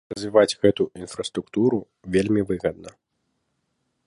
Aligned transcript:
Развіваць 0.13 0.57
гэту 0.63 0.87
інфраструктуру 1.01 1.77
вельмі 2.17 2.41
выгадна. 2.53 2.99